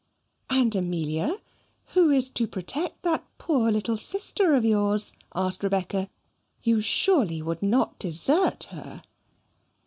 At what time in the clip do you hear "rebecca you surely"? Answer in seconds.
5.63-7.39